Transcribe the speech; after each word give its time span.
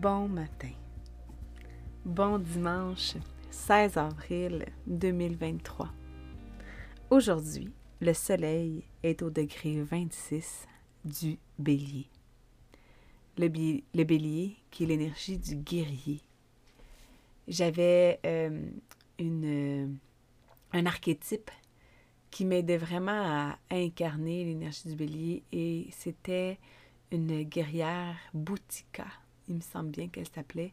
Bon 0.00 0.28
matin. 0.28 0.70
Bon 2.04 2.38
dimanche 2.38 3.14
16 3.50 3.96
avril 3.96 4.64
2023. 4.86 5.88
Aujourd'hui, 7.10 7.72
le 8.00 8.14
soleil 8.14 8.84
est 9.02 9.22
au 9.22 9.30
degré 9.30 9.82
26 9.82 10.68
du 11.04 11.36
bélier. 11.58 12.06
Le, 13.38 13.48
bélier 13.48 14.54
qui 14.70 14.84
est 14.84 14.86
l'énergie 14.86 15.36
du 15.36 15.56
guerrier. 15.56 16.20
J'avais 17.48 18.20
euh, 18.24 18.68
un 19.18 20.86
archétype 20.86 21.50
qui 22.30 22.44
m'aidait 22.44 22.76
vraiment 22.76 23.50
à 23.50 23.58
incarner 23.72 24.44
l'énergie 24.44 24.90
du 24.90 24.94
bélier 24.94 25.42
et 25.50 25.88
c'était 25.90 26.60
une 27.10 27.42
guerrière 27.42 28.14
boutica 28.32 29.08
il 29.48 29.56
me 29.56 29.60
semble 29.60 29.90
bien 29.90 30.08
qu'elle 30.08 30.28
s'appelait. 30.28 30.72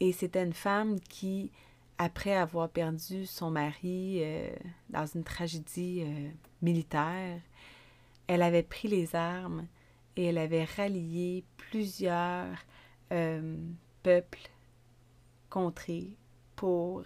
Et 0.00 0.12
c'était 0.12 0.42
une 0.42 0.52
femme 0.52 1.00
qui, 1.00 1.50
après 1.98 2.34
avoir 2.34 2.68
perdu 2.68 3.26
son 3.26 3.50
mari 3.50 4.18
euh, 4.22 4.50
dans 4.90 5.06
une 5.06 5.24
tragédie 5.24 6.02
euh, 6.04 6.30
militaire, 6.60 7.40
elle 8.26 8.42
avait 8.42 8.62
pris 8.62 8.88
les 8.88 9.14
armes 9.14 9.66
et 10.16 10.26
elle 10.26 10.38
avait 10.38 10.64
rallié 10.64 11.44
plusieurs 11.56 12.48
euh, 13.12 13.56
peuples, 14.02 14.50
contrées, 15.50 16.16
pour 16.56 17.02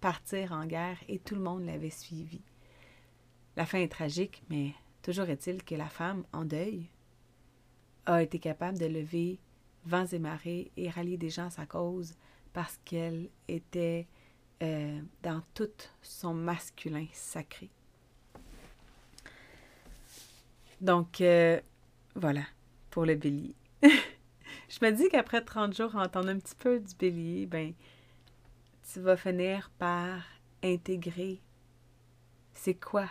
partir 0.00 0.52
en 0.52 0.66
guerre 0.66 0.98
et 1.08 1.18
tout 1.18 1.34
le 1.34 1.40
monde 1.40 1.64
l'avait 1.64 1.90
suivi. 1.90 2.40
La 3.56 3.66
fin 3.66 3.78
est 3.78 3.92
tragique, 3.92 4.42
mais 4.50 4.72
toujours 5.02 5.28
est-il 5.28 5.62
que 5.62 5.76
la 5.76 5.88
femme, 5.88 6.24
en 6.32 6.44
deuil, 6.44 6.88
a 8.06 8.22
été 8.22 8.38
capable 8.38 8.78
de 8.78 8.86
lever 8.86 9.38
vents 9.86 10.06
et 10.06 10.18
marées 10.18 10.70
et 10.76 10.90
rallier 10.90 11.16
des 11.16 11.30
gens 11.30 11.46
à 11.46 11.50
sa 11.50 11.66
cause 11.66 12.14
parce 12.52 12.78
qu'elle 12.84 13.28
était 13.48 14.06
euh, 14.62 15.00
dans 15.22 15.42
tout 15.54 15.68
son 16.02 16.34
masculin 16.34 17.06
sacré. 17.12 17.70
Donc, 20.80 21.20
euh, 21.20 21.60
voilà, 22.14 22.44
pour 22.90 23.04
le 23.04 23.14
bélier. 23.14 23.54
Je 23.82 24.78
me 24.82 24.90
dis 24.90 25.08
qu'après 25.08 25.42
30 25.42 25.76
jours, 25.76 25.96
entendre 25.96 26.28
un 26.28 26.38
petit 26.38 26.54
peu 26.54 26.78
du 26.80 26.94
bélier, 26.94 27.46
ben, 27.46 27.72
tu 28.92 29.00
vas 29.00 29.16
finir 29.16 29.70
par 29.78 30.22
intégrer 30.62 31.40
c'est 32.54 32.74
quoi, 32.74 33.08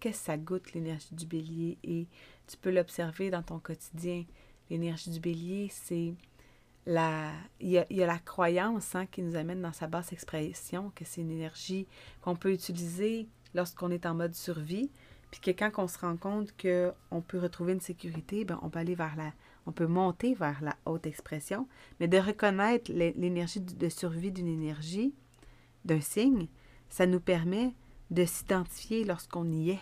qu'est-ce 0.00 0.18
que 0.18 0.24
ça 0.26 0.36
goûte 0.36 0.72
l'énergie 0.74 1.14
du 1.14 1.26
bélier 1.26 1.78
et 1.84 2.06
tu 2.46 2.56
peux 2.56 2.70
l'observer 2.70 3.30
dans 3.30 3.42
ton 3.42 3.58
quotidien. 3.58 4.24
L'énergie 4.70 5.10
du 5.10 5.20
bélier, 5.20 5.68
c'est 5.70 6.14
la... 6.86 7.32
Il 7.60 7.70
y, 7.70 7.78
a, 7.78 8.06
la 8.06 8.18
croyance 8.18 8.94
hein, 8.94 9.06
qui 9.06 9.22
nous 9.22 9.36
amène 9.36 9.62
dans 9.62 9.72
sa 9.72 9.86
basse 9.86 10.12
expression, 10.12 10.92
que 10.94 11.04
c'est 11.04 11.20
une 11.20 11.30
énergie 11.30 11.86
qu'on 12.22 12.36
peut 12.36 12.52
utiliser 12.52 13.28
lorsqu'on 13.54 13.90
est 13.90 14.06
en 14.06 14.14
mode 14.14 14.34
survie, 14.34 14.90
puis 15.30 15.40
que 15.40 15.50
quand 15.50 15.70
on 15.82 15.88
se 15.88 15.98
rend 15.98 16.16
compte 16.16 16.52
qu'on 16.60 17.20
peut 17.20 17.38
retrouver 17.38 17.72
une 17.74 17.80
sécurité, 17.80 18.44
ben 18.44 18.58
on 18.62 18.70
peut 18.70 18.78
aller 18.78 18.94
vers 18.94 19.16
la... 19.16 19.32
On 19.66 19.72
peut 19.72 19.86
monter 19.86 20.32
vers 20.32 20.62
la 20.62 20.74
haute 20.86 21.06
expression, 21.06 21.68
mais 22.00 22.08
de 22.08 22.16
reconnaître 22.16 22.90
l'énergie 22.90 23.60
de 23.60 23.88
survie 23.90 24.32
d'une 24.32 24.48
énergie, 24.48 25.12
d'un 25.84 26.00
signe, 26.00 26.48
ça 26.88 27.04
nous 27.04 27.20
permet 27.20 27.74
de 28.10 28.24
s'identifier 28.24 29.04
lorsqu'on 29.04 29.50
y 29.50 29.70
est. 29.70 29.80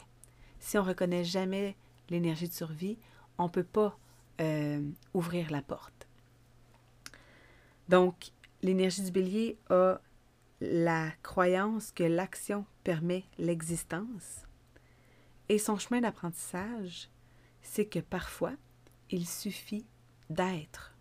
Si 0.58 0.76
on 0.76 0.82
ne 0.82 0.88
reconnaît 0.88 1.22
jamais 1.22 1.76
l'énergie 2.10 2.48
de 2.48 2.52
survie, 2.52 2.98
on 3.38 3.44
ne 3.44 3.48
peut 3.48 3.62
pas 3.62 3.96
euh, 4.40 4.82
ouvrir 5.14 5.50
la 5.50 5.62
porte. 5.62 6.06
Donc, 7.88 8.32
l'énergie 8.62 9.02
du 9.02 9.10
bélier 9.10 9.58
a 9.70 10.00
la 10.60 11.10
croyance 11.22 11.92
que 11.92 12.04
l'action 12.04 12.64
permet 12.84 13.24
l'existence. 13.38 14.42
Et 15.48 15.58
son 15.58 15.78
chemin 15.78 16.00
d'apprentissage, 16.00 17.08
c'est 17.62 17.86
que 17.86 17.98
parfois, 17.98 18.54
il 19.10 19.26
suffit 19.26 19.86
d'être. 20.30 20.94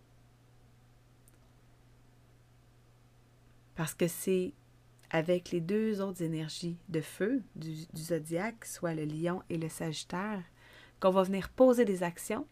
Parce 3.75 3.93
que 3.93 4.07
c'est 4.07 4.53
avec 5.09 5.51
les 5.51 5.61
deux 5.61 6.01
autres 6.01 6.21
énergies 6.21 6.77
de 6.89 7.01
feu 7.01 7.41
du, 7.55 7.85
du 7.93 8.01
zodiaque, 8.01 8.65
soit 8.65 8.93
le 8.93 9.05
lion 9.05 9.41
et 9.49 9.57
le 9.57 9.69
sagittaire, 9.69 10.43
qu'on 10.99 11.11
va 11.11 11.23
venir 11.23 11.49
poser 11.49 11.85
des 11.85 12.03
actions 12.03 12.47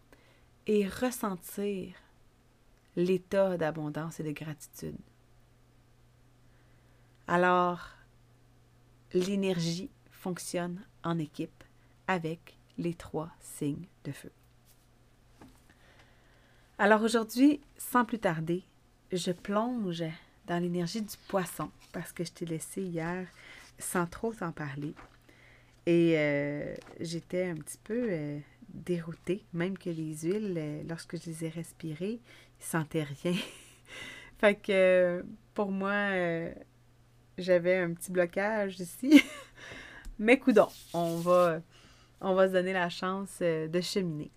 et 0.67 0.87
ressentir 0.87 1.93
l'état 2.95 3.57
d'abondance 3.57 4.19
et 4.19 4.23
de 4.23 4.31
gratitude. 4.31 4.97
Alors, 7.27 7.89
l'énergie 9.13 9.89
fonctionne 10.11 10.85
en 11.03 11.17
équipe 11.17 11.63
avec 12.07 12.57
les 12.77 12.93
trois 12.93 13.29
signes 13.39 13.87
de 14.03 14.11
feu. 14.11 14.31
Alors 16.77 17.03
aujourd'hui, 17.03 17.61
sans 17.77 18.03
plus 18.03 18.19
tarder, 18.19 18.63
je 19.11 19.31
plonge 19.31 20.03
dans 20.47 20.61
l'énergie 20.61 21.01
du 21.01 21.15
poisson 21.27 21.69
parce 21.91 22.11
que 22.11 22.23
je 22.23 22.31
t'ai 22.31 22.45
laissé 22.45 22.81
hier 22.81 23.27
sans 23.77 24.05
trop 24.07 24.33
en 24.41 24.51
parler. 24.51 24.93
Et 25.85 26.15
euh, 26.17 26.75
j'étais 26.99 27.45
un 27.45 27.55
petit 27.55 27.77
peu 27.83 28.07
euh, 28.09 28.39
déroutée, 28.73 29.45
même 29.53 29.77
que 29.77 29.89
les 29.89 30.15
huiles, 30.17 30.55
euh, 30.57 30.83
lorsque 30.87 31.21
je 31.21 31.29
les 31.29 31.45
ai 31.45 31.49
respirées, 31.49 32.19
ils 32.59 32.65
sentaient 32.65 33.03
rien. 33.03 33.35
fait 34.37 34.55
que 34.55 35.23
pour 35.53 35.71
moi, 35.71 36.09
j'avais 37.37 37.77
un 37.77 37.93
petit 37.93 38.11
blocage 38.11 38.79
ici. 38.79 39.23
Mais 40.19 40.37
coudon, 40.37 40.67
on 40.93 41.17
va, 41.17 41.61
on 42.21 42.33
va 42.33 42.47
se 42.47 42.53
donner 42.53 42.73
la 42.73 42.89
chance 42.89 43.39
de 43.41 43.81
cheminer. 43.81 44.31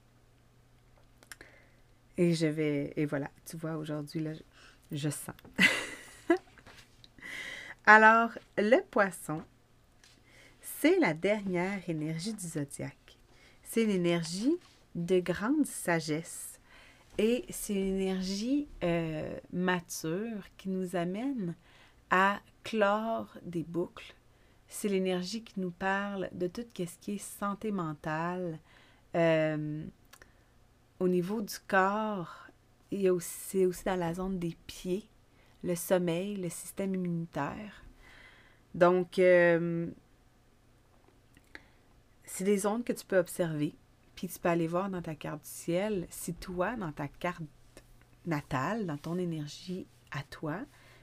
Et 2.19 2.35
je 2.35 2.47
vais, 2.47 2.93
et 2.97 3.05
voilà, 3.05 3.31
tu 3.45 3.57
vois, 3.57 3.77
aujourd'hui, 3.77 4.21
là, 4.21 4.33
je 4.91 5.11
sens. 5.11 5.35
Alors, 7.87 8.31
le 8.57 8.83
poisson, 8.83 9.43
c'est 10.61 10.99
la 10.99 11.13
dernière 11.13 11.89
énergie 11.89 12.33
du 12.33 12.47
zodiaque. 12.47 13.06
C'est 13.77 13.85
une 13.85 13.91
énergie 13.91 14.57
de 14.95 15.21
grande 15.21 15.67
sagesse 15.67 16.59
et 17.19 17.45
c'est 17.51 17.75
une 17.75 18.01
énergie 18.01 18.69
euh, 18.83 19.39
mature 19.53 20.45
qui 20.57 20.71
nous 20.71 20.97
amène 20.97 21.55
à 22.09 22.41
clore 22.65 23.37
des 23.43 23.65
boucles. 23.65 24.15
C'est 24.67 24.89
l'énergie 24.89 25.45
qui 25.45 25.61
nous 25.61 25.73
parle 25.73 26.31
de 26.33 26.47
tout 26.47 26.65
ce 26.75 26.99
qui 26.99 27.17
est 27.17 27.19
santé 27.19 27.71
mentale. 27.71 28.61
Euh, 29.15 29.84
au 30.99 31.07
niveau 31.07 31.43
du 31.43 31.57
corps, 31.69 32.49
c'est 32.91 33.11
aussi, 33.11 33.67
aussi 33.67 33.84
dans 33.84 34.01
la 34.01 34.15
zone 34.15 34.39
des 34.39 34.57
pieds, 34.67 35.07
le 35.63 35.75
sommeil, 35.75 36.37
le 36.37 36.49
système 36.49 36.95
immunitaire. 36.95 37.84
Donc, 38.75 39.19
euh, 39.19 39.91
c'est 42.27 42.45
des 42.45 42.67
ondes 42.67 42.84
que 42.84 42.93
tu 42.93 43.07
peux 43.07 43.19
observer, 43.19 43.75
puis 44.15 44.28
tu 44.28 44.39
peux 44.39 44.49
aller 44.49 44.67
voir 44.67 44.91
dans 44.91 45.03
ta 45.03 45.15
carte 45.15 45.43
du 45.43 45.49
ciel 45.49 46.07
si 46.11 46.34
toi, 46.34 46.77
dans 46.77 46.93
ta 46.93 47.09
carte 47.09 47.43
natale, 48.27 48.87
dans 48.87 48.99
ton 48.99 49.17
énergie 49.17 49.87
à 50.11 50.23
toi, 50.25 50.59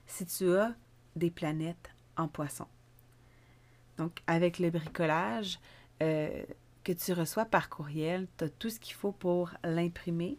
si 0.06 0.26
tu 0.26 0.54
as 0.56 0.76
des 1.16 1.32
planètes 1.32 1.90
en 2.18 2.28
poisson. 2.28 2.68
Donc, 3.98 4.20
avec 4.28 4.60
le 4.60 4.70
bricolage 4.70 5.60
euh, 6.02 6.44
que 6.84 6.92
tu 6.92 7.14
reçois 7.14 7.46
par 7.46 7.70
courriel, 7.70 8.28
tu 8.38 8.46
as 8.46 8.50
tout 8.50 8.70
ce 8.70 8.80
qu'il 8.80 8.96
faut 8.96 9.12
pour 9.12 9.52
l'imprimer 9.64 10.38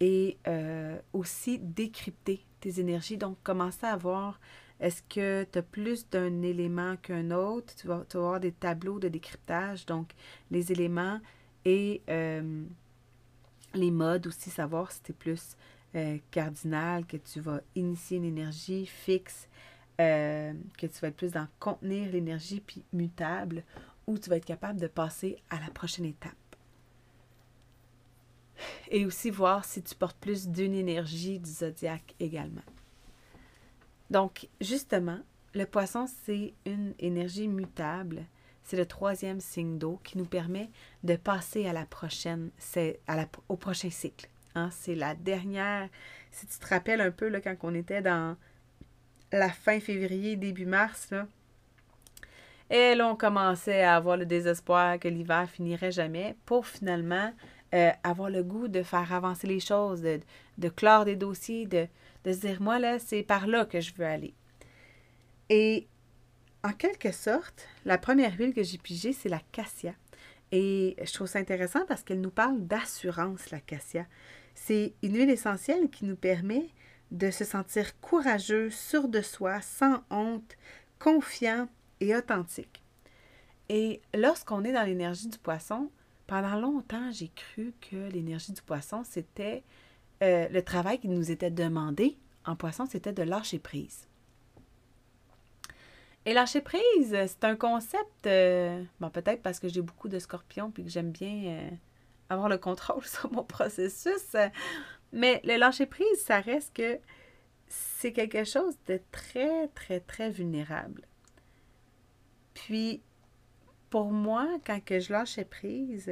et 0.00 0.38
euh, 0.46 0.98
aussi 1.12 1.58
décrypter 1.58 2.44
tes 2.60 2.80
énergies. 2.80 3.18
Donc, 3.18 3.36
commencer 3.42 3.86
à 3.86 3.92
avoir 3.92 4.40
Est-ce 4.80 5.02
que 5.02 5.44
tu 5.50 5.58
as 5.58 5.62
plus 5.62 6.08
d'un 6.10 6.42
élément 6.42 6.96
qu'un 6.96 7.30
autre? 7.30 7.74
Tu 7.76 7.86
vas, 7.86 8.04
avoir 8.14 8.40
des 8.40 8.52
tableaux 8.52 8.98
de 8.98 9.08
décryptage, 9.08 9.86
donc 9.86 10.12
les 10.50 10.70
éléments 10.70 11.20
et 11.64 12.02
euh, 12.10 12.64
les 13.74 13.90
modes 13.90 14.26
aussi, 14.26 14.50
savoir 14.50 14.92
si 14.92 15.02
tu 15.02 15.12
es 15.12 15.14
plus 15.14 15.56
euh, 15.94 16.18
cardinal, 16.30 17.06
que 17.06 17.16
tu 17.16 17.40
vas 17.40 17.60
initier 17.74 18.18
une 18.18 18.24
énergie 18.24 18.86
fixe, 18.86 19.48
euh, 20.00 20.52
que 20.76 20.86
tu 20.86 20.98
vas 21.00 21.08
être 21.08 21.16
plus 21.16 21.32
dans 21.32 21.48
contenir 21.58 22.10
l'énergie 22.10 22.60
puis 22.60 22.84
mutable, 22.92 23.64
ou 24.06 24.18
tu 24.18 24.28
vas 24.28 24.36
être 24.36 24.44
capable 24.44 24.78
de 24.78 24.88
passer 24.88 25.38
à 25.48 25.58
la 25.58 25.70
prochaine 25.70 26.04
étape. 26.04 26.34
Et 28.90 29.06
aussi 29.06 29.30
voir 29.30 29.64
si 29.64 29.82
tu 29.82 29.94
portes 29.94 30.18
plus 30.18 30.48
d'une 30.48 30.74
énergie 30.74 31.38
du 31.38 31.50
zodiaque 31.50 32.14
également. 32.20 32.62
Donc, 34.10 34.48
justement, 34.60 35.18
le 35.54 35.64
poisson, 35.64 36.06
c'est 36.24 36.54
une 36.64 36.94
énergie 36.98 37.48
mutable. 37.48 38.24
C'est 38.62 38.76
le 38.76 38.86
troisième 38.86 39.40
signe 39.40 39.78
d'eau 39.78 40.00
qui 40.02 40.18
nous 40.18 40.24
permet 40.24 40.70
de 41.04 41.16
passer 41.16 41.66
à 41.66 41.72
la 41.72 41.86
prochaine, 41.86 42.50
c'est 42.58 43.00
au 43.48 43.56
prochain 43.56 43.90
cycle. 43.90 44.28
Hein. 44.54 44.70
C'est 44.72 44.94
la 44.94 45.14
dernière. 45.14 45.88
Si 46.30 46.46
tu 46.46 46.58
te 46.58 46.66
rappelles 46.66 47.00
un 47.00 47.10
peu 47.10 47.28
là, 47.28 47.40
quand 47.40 47.54
on 47.62 47.74
était 47.74 48.02
dans 48.02 48.36
la 49.32 49.50
fin 49.50 49.78
février, 49.80 50.36
début 50.36 50.66
mars, 50.66 51.10
et 52.68 52.96
là, 52.96 53.06
on 53.08 53.14
commençait 53.14 53.82
à 53.82 53.94
avoir 53.94 54.16
le 54.16 54.26
désespoir 54.26 54.98
que 54.98 55.06
l'hiver 55.06 55.48
finirait 55.48 55.92
jamais 55.92 56.34
pour 56.44 56.66
finalement 56.66 57.32
euh, 57.74 57.90
avoir 58.02 58.28
le 58.28 58.42
goût 58.42 58.66
de 58.66 58.82
faire 58.82 59.12
avancer 59.12 59.46
les 59.46 59.60
choses, 59.60 60.02
de 60.02 60.68
clore 60.68 61.04
des 61.04 61.16
dossiers, 61.16 61.66
de, 61.66 61.86
de 62.26 62.32
se 62.32 62.40
dire, 62.40 62.60
moi, 62.60 62.78
là, 62.80 62.98
c'est 62.98 63.22
par 63.22 63.46
là 63.46 63.64
que 63.64 63.80
je 63.80 63.94
veux 63.94 64.04
aller. 64.04 64.34
Et 65.48 65.86
en 66.64 66.72
quelque 66.72 67.12
sorte, 67.12 67.68
la 67.84 67.98
première 67.98 68.36
huile 68.36 68.52
que 68.52 68.64
j'ai 68.64 68.78
pigée, 68.78 69.12
c'est 69.12 69.28
la 69.28 69.40
cassia. 69.52 69.94
Et 70.50 70.96
je 71.02 71.12
trouve 71.12 71.28
ça 71.28 71.38
intéressant 71.38 71.86
parce 71.86 72.02
qu'elle 72.02 72.20
nous 72.20 72.30
parle 72.30 72.66
d'assurance, 72.66 73.50
la 73.50 73.60
cassia. 73.60 74.06
C'est 74.56 74.94
une 75.02 75.16
huile 75.16 75.30
essentielle 75.30 75.88
qui 75.88 76.04
nous 76.04 76.16
permet 76.16 76.68
de 77.12 77.30
se 77.30 77.44
sentir 77.44 77.98
courageux, 78.00 78.70
sûr 78.70 79.06
de 79.06 79.20
soi, 79.20 79.60
sans 79.60 80.02
honte, 80.10 80.56
confiant 80.98 81.68
et 82.00 82.16
authentique. 82.16 82.82
Et 83.68 84.00
lorsqu'on 84.14 84.64
est 84.64 84.72
dans 84.72 84.82
l'énergie 84.82 85.28
du 85.28 85.38
poisson, 85.38 85.90
pendant 86.26 86.56
longtemps, 86.56 87.12
j'ai 87.12 87.28
cru 87.28 87.72
que 87.80 88.10
l'énergie 88.10 88.52
du 88.52 88.62
poisson, 88.62 89.04
c'était 89.04 89.62
euh, 90.22 90.48
le 90.48 90.62
travail 90.62 90.98
qui 90.98 91.08
nous 91.08 91.30
était 91.30 91.50
demandé 91.50 92.16
en 92.44 92.56
poisson, 92.56 92.86
c'était 92.86 93.12
de 93.12 93.22
lâcher 93.22 93.58
prise. 93.58 94.08
Et 96.24 96.32
lâcher 96.32 96.60
prise, 96.60 96.82
c'est 97.10 97.44
un 97.44 97.54
concept, 97.54 98.26
euh, 98.26 98.82
bon, 98.98 99.10
peut-être 99.10 99.42
parce 99.42 99.60
que 99.60 99.68
j'ai 99.68 99.82
beaucoup 99.82 100.08
de 100.08 100.18
scorpions 100.18 100.70
puis 100.70 100.84
que 100.84 100.90
j'aime 100.90 101.12
bien 101.12 101.44
euh, 101.46 101.70
avoir 102.28 102.48
le 102.48 102.58
contrôle 102.58 103.04
sur 103.06 103.30
mon 103.32 103.44
processus, 103.44 104.36
mais 105.12 105.40
le 105.44 105.56
lâcher 105.56 105.86
prise, 105.86 106.20
ça 106.24 106.40
reste 106.40 106.74
que 106.74 106.98
c'est 107.68 108.12
quelque 108.12 108.44
chose 108.44 108.76
de 108.86 109.00
très, 109.12 109.68
très, 109.68 110.00
très 110.00 110.30
vulnérable. 110.30 111.06
Puis, 112.54 113.02
pour 113.90 114.12
moi, 114.12 114.48
quand 114.64 114.82
que 114.84 114.98
je 114.98 115.12
lâchais 115.12 115.44
prise, 115.44 116.10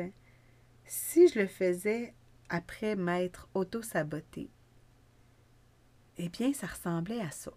si 0.85 1.29
je 1.29 1.41
le 1.41 1.47
faisais 1.47 2.15
après 2.49 2.97
m'être 2.97 3.49
auto-saboté, 3.55 4.51
eh 6.19 6.29
bien, 6.29 6.53
ça 6.53 6.67
ressemblait 6.67 7.21
à 7.21 7.31
ça. 7.31 7.53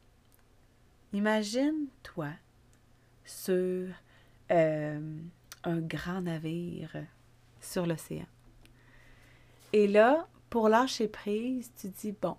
Imagine-toi 1.13 2.30
sur 3.24 3.88
euh, 4.51 5.19
un 5.63 5.80
grand 5.80 6.22
navire 6.22 6.92
sur 7.62 7.86
l'océan. 7.86 8.25
Et 9.74 9.88
là, 9.88 10.28
pour 10.50 10.69
lâcher 10.69 11.07
prise, 11.07 11.72
tu 11.80 11.90
dis, 11.90 12.13
bon, 12.13 12.38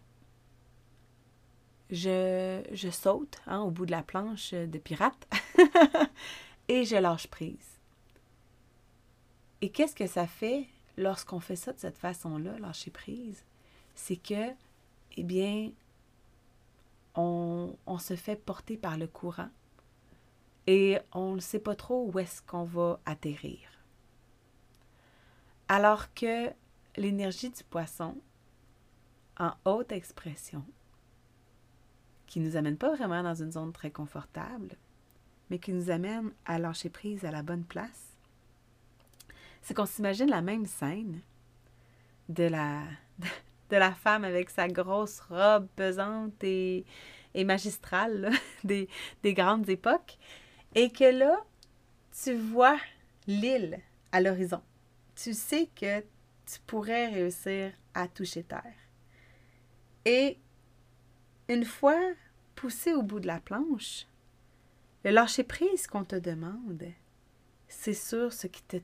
je, 1.90 2.62
je 2.72 2.90
saute 2.90 3.38
hein, 3.46 3.60
au 3.60 3.70
bout 3.70 3.86
de 3.86 3.90
la 3.90 4.02
planche 4.02 4.52
de 4.52 4.78
pirate 4.78 5.28
et 6.68 6.84
je 6.84 6.96
lâche 6.96 7.28
prise. 7.28 7.78
Et 9.60 9.70
qu'est-ce 9.70 9.94
que 9.94 10.06
ça 10.06 10.26
fait? 10.26 10.68
Lorsqu'on 10.98 11.40
fait 11.40 11.56
ça 11.56 11.72
de 11.72 11.78
cette 11.78 11.96
façon-là, 11.96 12.58
lâcher 12.58 12.90
prise, 12.90 13.44
c'est 13.94 14.16
que, 14.16 14.52
eh 15.16 15.22
bien, 15.22 15.70
on, 17.14 17.76
se 17.98 18.16
fait 18.16 18.36
porter 18.36 18.76
par 18.76 18.98
le 18.98 19.06
courant 19.06 19.48
et 20.66 20.98
on 21.12 21.34
ne 21.34 21.40
sait 21.40 21.58
pas 21.58 21.74
trop 21.74 22.10
où 22.10 22.18
est-ce 22.18 22.42
qu'on 22.42 22.64
va 22.64 23.00
atterrir. 23.06 23.58
Alors 25.68 26.12
que 26.14 26.50
l'énergie 26.96 27.50
du 27.50 27.64
poisson, 27.64 28.16
en 29.38 29.52
haute 29.64 29.92
expression, 29.92 30.64
qui 32.26 32.40
ne 32.40 32.46
nous 32.46 32.56
amène 32.56 32.76
pas 32.76 32.94
vraiment 32.94 33.22
dans 33.22 33.34
une 33.34 33.52
zone 33.52 33.72
très 33.72 33.90
confortable, 33.90 34.76
mais 35.48 35.58
qui 35.58 35.72
nous 35.72 35.90
amène 35.90 36.32
à 36.44 36.58
lâcher 36.58 36.90
prise 36.90 37.24
à 37.24 37.30
la 37.30 37.42
bonne 37.42 37.64
place, 37.64 38.07
c'est 39.68 39.74
qu'on 39.74 39.84
s'imagine 39.84 40.30
la 40.30 40.40
même 40.40 40.64
scène 40.64 41.20
de 42.30 42.44
la, 42.44 42.84
de 43.68 43.76
la 43.76 43.92
femme 43.92 44.24
avec 44.24 44.48
sa 44.48 44.66
grosse 44.66 45.20
robe 45.20 45.68
pesante 45.76 46.42
et, 46.42 46.86
magistrale 47.44 48.30
des, 48.64 48.88
des 49.22 49.34
grandes 49.34 49.68
époques, 49.68 50.16
et 50.74 50.90
que 50.90 51.04
là, 51.04 51.44
tu 52.22 52.34
vois 52.34 52.78
l'île 53.26 53.78
à 54.10 54.22
l'horizon. 54.22 54.62
Tu 55.14 55.34
sais 55.34 55.68
que 55.76 56.00
tu 56.00 56.60
pourrais 56.66 57.08
réussir 57.08 57.72
à 57.92 58.08
toucher 58.08 58.44
terre. 58.44 58.64
Et 60.06 60.38
une 61.50 61.66
fois 61.66 62.00
poussé 62.54 62.94
au 62.94 63.02
bout 63.02 63.20
de 63.20 63.26
la 63.26 63.38
planche, 63.38 64.06
le 65.04 65.10
lâcher 65.10 65.44
prise 65.44 65.86
qu'on 65.86 66.04
te 66.04 66.16
demande, 66.16 66.86
c'est 67.68 67.94
sûr 67.94 68.32
ce 68.32 68.46
qui 68.46 68.62
te 68.62 68.76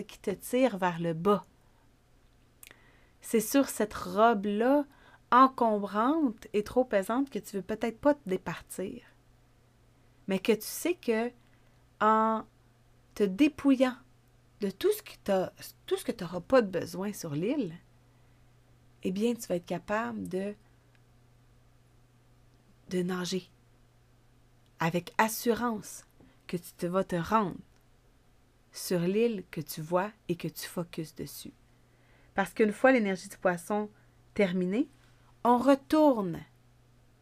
qui 0.00 0.18
tire 0.34 0.78
vers 0.78 0.98
le 1.00 1.12
bas. 1.12 1.46
C'est 3.20 3.40
sur 3.40 3.68
cette 3.68 3.94
robe-là 3.94 4.84
encombrante 5.30 6.46
et 6.52 6.62
trop 6.62 6.84
pesante 6.84 7.30
que 7.30 7.38
tu 7.38 7.56
veux 7.56 7.62
peut-être 7.62 7.98
pas 7.98 8.14
te 8.14 8.28
départir. 8.28 9.02
Mais 10.28 10.38
que 10.38 10.52
tu 10.52 10.66
sais 10.66 10.94
que 10.94 11.30
en 12.00 12.44
te 13.14 13.22
dépouillant 13.22 13.96
de 14.60 14.70
tout 14.70 14.90
ce, 14.92 15.50
tout 15.86 15.96
ce 15.96 16.04
que 16.04 16.12
tu 16.12 16.24
n'auras 16.24 16.40
pas 16.40 16.62
de 16.62 16.68
besoin 16.68 17.12
sur 17.12 17.34
l'île, 17.34 17.74
eh 19.02 19.10
bien, 19.12 19.34
tu 19.34 19.46
vas 19.46 19.56
être 19.56 19.66
capable 19.66 20.28
de, 20.28 20.54
de 22.90 23.02
nager 23.02 23.50
avec 24.78 25.12
assurance, 25.18 26.04
que 26.46 26.56
tu 26.56 26.72
te 26.72 26.86
vas 26.86 27.04
te 27.04 27.16
rendre 27.16 27.56
sur 28.72 29.00
l'île 29.00 29.44
que 29.50 29.60
tu 29.60 29.80
vois 29.80 30.10
et 30.28 30.36
que 30.36 30.48
tu 30.48 30.66
focuses 30.66 31.14
dessus. 31.14 31.52
Parce 32.34 32.52
qu'une 32.52 32.72
fois 32.72 32.92
l'énergie 32.92 33.28
du 33.28 33.38
poisson 33.38 33.88
terminée, 34.34 34.88
on 35.44 35.58
retourne 35.58 36.40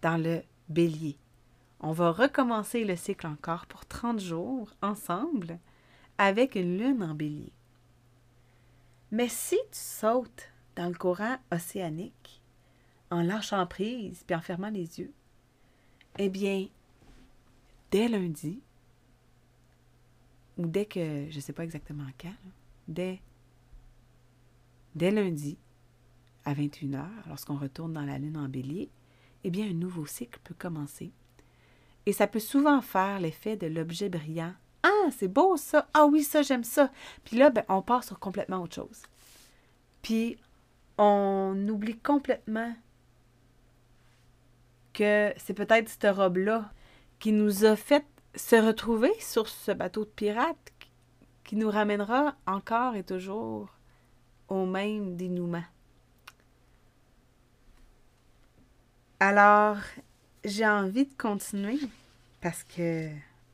dans 0.02 0.16
le 0.16 0.42
bélier. 0.68 1.16
On 1.80 1.92
va 1.92 2.10
recommencer 2.10 2.84
le 2.84 2.96
cycle 2.96 3.26
encore 3.26 3.66
pour 3.66 3.86
30 3.86 4.18
jours 4.18 4.70
ensemble 4.82 5.58
avec 6.18 6.54
une 6.54 6.78
lune 6.78 7.02
en 7.02 7.14
bélier. 7.14 7.52
Mais 9.10 9.28
si 9.28 9.56
tu 9.70 9.78
sautes 9.78 10.50
dans 10.74 10.88
le 10.88 10.94
courant 10.94 11.36
océanique 11.52 12.42
en 13.10 13.22
lâchant 13.22 13.66
prise 13.66 14.24
puis 14.26 14.34
en 14.34 14.40
fermant 14.40 14.70
les 14.70 14.98
yeux, 14.98 15.12
eh 16.18 16.28
bien, 16.28 16.66
dès 17.90 18.08
lundi, 18.08 18.60
ou 20.58 20.66
dès 20.66 20.87
que, 20.87 21.26
je 21.30 21.37
ne 21.37 21.40
sais 21.40 21.52
pas 21.52 21.64
exactement 21.64 22.06
quand, 22.20 22.34
dès, 22.88 23.20
dès 24.94 25.11
lundi 25.11 25.58
à 26.44 26.54
21h, 26.54 27.06
lorsqu'on 27.28 27.56
retourne 27.56 27.92
dans 27.92 28.04
la 28.04 28.18
lune 28.18 28.37
en 28.37 28.49
bélier, 28.49 28.90
eh 29.44 29.50
bien, 29.50 29.66
un 29.66 29.75
nouveau 29.75 30.06
cycle 30.06 30.40
peut 30.44 30.54
commencer. 30.56 31.12
Et 32.06 32.12
ça 32.12 32.26
peut 32.26 32.40
souvent 32.40 32.80
faire 32.80 33.20
l'effet 33.20 33.56
de 33.56 33.66
l'objet 33.66 34.08
brillant. 34.08 34.52
Ah, 34.82 35.11
c'est 35.11 35.28
beau 35.28 35.56
ça! 35.56 35.88
Ah 35.94 36.06
oui, 36.06 36.23
ça, 36.23 36.42
j'aime 36.42 36.64
ça! 36.64 36.90
Puis 37.25 37.37
là, 37.37 37.50
ben, 37.50 37.64
on 37.68 37.82
part 37.82 38.04
sur 38.04 38.18
complètement 38.18 38.62
autre 38.62 38.75
chose. 38.75 39.02
Puis, 40.02 40.37
on 40.99 41.56
oublie 41.68 41.99
complètement 41.99 42.75
que 44.92 45.32
c'est 45.37 45.54
peut-être 45.54 45.88
cette 45.88 46.14
robe-là 46.14 46.70
qui 47.18 47.32
nous 47.32 47.64
a 47.64 47.75
fait 47.75 48.04
se 48.36 48.56
retrouver 48.56 49.12
sur 49.20 49.48
ce 49.48 49.70
bateau 49.72 50.04
de 50.04 50.10
pirates 50.10 50.72
qui 51.44 51.56
nous 51.56 51.70
ramènera 51.70 52.34
encore 52.46 52.96
et 52.96 53.04
toujours 53.04 53.68
au 54.48 54.66
même 54.66 55.16
dénouement. 55.16 55.64
Alors, 59.20 59.76
j'ai 60.44 60.66
envie 60.66 61.06
de 61.06 61.14
continuer 61.16 61.78
parce 62.40 62.64
que 62.64 63.08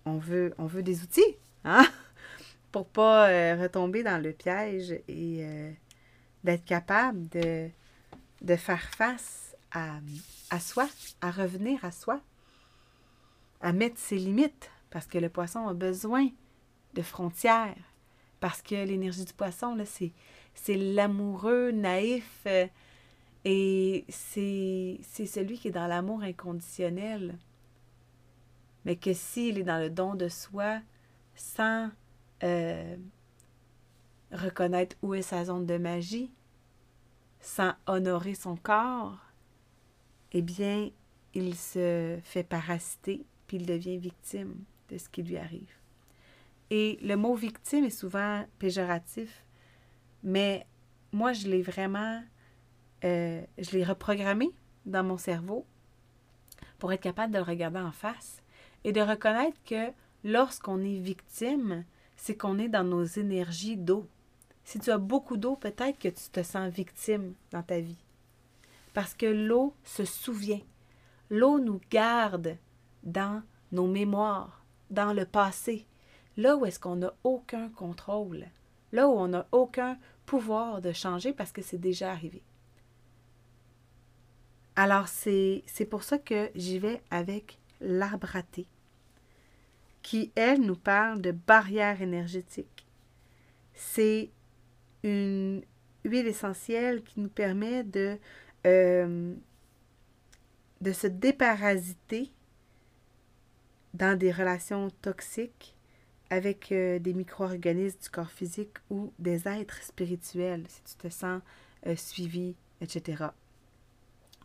on 0.05 0.17
veut, 0.17 0.83
des 0.83 1.03
outils, 1.03 1.37
hein? 1.65 1.87
Pour 2.73 2.87
pas 2.87 3.29
euh, 3.29 3.61
retomber 3.61 4.03
dans 4.03 4.23
le 4.23 4.33
piège 4.33 4.93
et 5.09 5.39
euh, 5.41 5.73
d'être 6.45 6.65
capable 6.65 7.29
de, 7.29 8.57
faire 8.57 8.83
face 8.97 9.57
à 9.73 10.61
soi, 10.61 10.89
à 11.21 11.31
revenir 11.31 11.85
à 11.85 11.91
soi, 11.91 12.21
à 13.61 13.73
mettre 13.73 13.99
ses 13.99 14.17
limites, 14.17 14.71
parce 14.91 15.07
que 15.07 15.19
le 15.19 15.29
poisson 15.29 15.69
a 15.69 15.75
besoin 15.75 16.29
de 16.95 17.03
frontières, 17.03 17.77
parce 18.41 18.63
que 18.63 18.75
l'énergie 18.75 19.25
du 19.25 19.33
poisson, 19.33 19.75
là, 19.75 19.85
c'est, 19.85 20.13
c'est 20.55 20.77
l'amoureux, 20.77 21.71
naïf, 21.71 22.43
euh, 22.47 22.67
et 23.45 24.05
c'est, 24.09 24.99
celui 25.03 25.59
qui 25.59 25.69
est 25.69 25.73
dans 25.73 25.87
l'amour 25.87 26.23
inconditionnel. 26.23 27.39
Mais 28.85 28.97
que 28.97 29.13
s'il 29.13 29.59
est 29.59 29.63
dans 29.63 29.79
le 29.79 29.91
don 29.91 30.15
de 30.15 30.29
soi, 30.29 30.81
sans 31.35 31.91
euh, 32.43 32.97
reconnaître 34.33 34.97
où 35.03 35.15
est 35.15 35.23
sa 35.23 35.45
zone 35.45 35.67
de 35.67 35.79
magie, 35.79 36.31
sans 37.41 37.73
honorer 37.87 38.35
son 38.35 38.57
corps, 38.57 39.19
eh 40.33 40.43
bien, 40.43 40.91
il 41.35 41.57
se 41.57 42.19
fait 42.23 42.43
parasiter, 42.43 43.25
puis 43.51 43.57
il 43.57 43.67
devient 43.67 43.97
victime 43.97 44.63
de 44.91 44.97
ce 44.97 45.09
qui 45.09 45.25
lui 45.25 45.37
arrive. 45.37 45.73
Et 46.71 47.01
le 47.03 47.17
mot 47.17 47.35
victime 47.35 47.85
est 47.85 47.91
souvent 47.91 48.45
péjoratif, 48.61 49.45
mais 50.23 50.69
moi, 51.11 51.33
je 51.33 51.49
l'ai 51.49 51.61
vraiment, 51.61 52.23
euh, 53.03 53.43
je 53.59 53.73
l'ai 53.73 53.83
reprogrammé 53.83 54.53
dans 54.87 55.03
mon 55.03 55.19
cerveau 55.19 55.67
pour 56.79 56.93
être 56.93 57.01
capable 57.01 57.33
de 57.33 57.39
le 57.39 57.45
regarder 57.45 57.81
en 57.81 57.91
face 57.91 58.41
et 58.85 58.93
de 58.93 59.01
reconnaître 59.01 59.59
que 59.65 59.91
lorsqu'on 60.23 60.81
est 60.85 61.01
victime, 61.01 61.85
c'est 62.15 62.37
qu'on 62.37 62.57
est 62.61 62.69
dans 62.69 62.85
nos 62.85 63.03
énergies 63.03 63.77
d'eau. 63.77 64.07
Si 64.63 64.79
tu 64.79 64.93
as 64.93 64.99
beaucoup 64.99 65.37
d'eau, 65.37 65.57
peut-être 65.57 65.99
que 65.99 66.07
tu 66.07 66.31
te 66.31 66.45
sens 66.45 66.73
victime 66.73 67.35
dans 67.51 67.65
ta 67.65 67.81
vie. 67.81 67.99
Parce 68.95 69.13
que 69.13 69.27
l'eau 69.27 69.75
se 69.83 70.05
souvient. 70.05 70.63
L'eau 71.31 71.59
nous 71.59 71.81
garde 71.91 72.57
dans 73.03 73.43
nos 73.73 73.87
mémoires, 73.87 74.65
dans 74.91 75.13
le 75.13 75.25
passé, 75.25 75.87
là 76.37 76.57
où 76.57 76.67
est-ce 76.67 76.81
qu'on 76.81 76.97
n'a 76.97 77.13
aucun 77.25 77.69
contrôle, 77.69 78.47
là 78.93 79.09
où 79.09 79.13
on 79.13 79.29
n'a 79.29 79.47
aucun 79.53 79.99
pouvoir 80.27 80.81
de 80.81 80.93
changer 80.93 81.33
parce 81.33 81.53
que 81.53 81.63
c'est 81.63 81.79
déjà 81.79 82.11
arrivé. 82.11 82.43
Alors 84.77 85.09
c'est 85.09 85.63
pour 85.91 86.03
ça 86.03 86.19
que 86.19 86.51
j'y 86.55 86.79
vais 86.79 87.03
avec 87.11 87.59
l'arbre 87.81 88.37
à 88.37 88.43
qui, 90.03 90.33
elle, 90.35 90.63
nous 90.63 90.77
parle 90.77 91.21
de 91.21 91.33
barrière 91.33 92.01
énergétique. 92.01 92.87
C'est 93.75 94.31
une 95.03 95.63
huile 96.05 96.27
essentielle 96.27 97.03
qui 97.03 97.21
nous 97.21 97.29
permet 97.29 97.85
de, 97.85 98.19
euh, 98.67 99.35
de 100.81 100.93
se 100.93 101.07
déparasiter 101.07 102.33
dans 103.95 104.19
des 104.19 104.33
relations 104.33 104.89
toxiques 105.03 105.75
avec 106.31 106.71
euh, 106.71 106.99
des 106.99 107.13
micro-organismes 107.13 107.99
du 108.01 108.09
corps 108.09 108.31
physique 108.31 108.79
ou 108.89 109.13
des 109.19 109.49
êtres 109.49 109.83
spirituels, 109.83 110.65
si 110.69 110.83
tu 110.83 110.95
te 110.95 111.13
sens 111.13 111.43
euh, 111.87 111.97
suivi, 111.97 112.55
etc. 112.81 113.25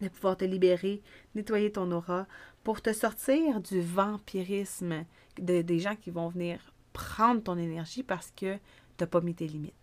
De 0.01 0.09
pouvoir 0.09 0.37
te 0.37 0.45
libérer, 0.45 1.01
nettoyer 1.35 1.71
ton 1.71 1.91
aura 1.91 2.27
pour 2.63 2.81
te 2.81 2.91
sortir 2.91 3.61
du 3.61 3.81
vampirisme 3.81 5.05
de, 5.37 5.61
des 5.61 5.79
gens 5.79 5.95
qui 5.95 6.09
vont 6.09 6.29
venir 6.29 6.73
prendre 6.91 7.43
ton 7.43 7.57
énergie 7.57 8.03
parce 8.03 8.31
que 8.31 8.55
tu 8.55 8.61
n'as 9.01 9.07
pas 9.07 9.21
mis 9.21 9.35
tes 9.35 9.47
limites. 9.47 9.73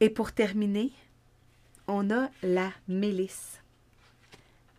Et 0.00 0.10
pour 0.10 0.32
terminer, 0.32 0.90
on 1.86 2.10
a 2.10 2.30
la 2.42 2.72
mélisse. 2.88 3.60